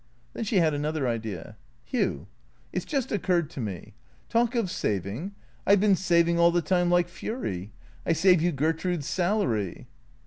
[0.33, 1.57] Then she had another idea."
[1.91, 2.25] Hugh!
[2.73, 3.93] It 's just occurred to me.
[4.29, 5.35] Talk of saving!
[5.67, 7.71] I 've been saving all the time like fury.
[8.03, 9.85] I save you Gertrude 's salary."